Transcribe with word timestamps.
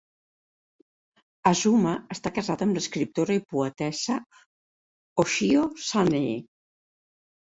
Azuma 1.49 1.91
està 2.15 2.31
casat 2.37 2.63
amb 2.65 2.77
l'escriptora 2.77 3.35
i 3.39 3.41
poetessa 3.55 4.15
Hoshio 5.25 5.67
Sanae. 5.91 6.33